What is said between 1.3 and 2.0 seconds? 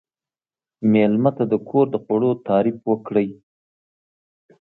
ته د کور د